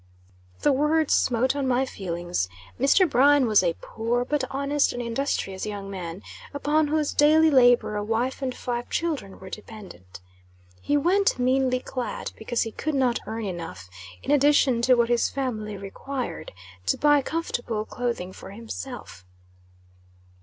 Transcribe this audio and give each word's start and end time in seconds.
The 0.61 0.71
words 0.73 1.13
smote 1.13 1.55
on 1.55 1.67
my 1.67 1.85
feelings. 1.85 2.49
Mr. 2.79 3.07
Bryan 3.07 3.45
was 3.45 3.61
a 3.61 3.75
poor, 3.81 4.25
but 4.25 4.43
honest 4.49 4.93
and 4.93 4.99
industrious 4.99 5.63
young 5.63 5.91
man, 5.91 6.23
upon 6.55 6.87
whose 6.87 7.13
daily 7.13 7.51
labor 7.51 7.95
a 7.95 8.03
wife 8.03 8.41
and 8.41 8.55
five 8.55 8.89
children 8.89 9.39
were 9.39 9.51
dependent. 9.51 10.19
He 10.81 10.97
went 10.97 11.37
meanly 11.37 11.79
clad, 11.81 12.31
because 12.35 12.63
he 12.63 12.71
could 12.71 12.95
not 12.95 13.19
earn 13.27 13.45
enough, 13.45 13.89
in 14.23 14.31
addition 14.31 14.81
to 14.81 14.95
what 14.95 15.07
his 15.09 15.29
family 15.29 15.77
required, 15.77 16.51
to 16.87 16.97
buy 16.97 17.21
comfortable 17.21 17.85
clothing 17.85 18.33
for 18.33 18.49
himself. 18.49 19.23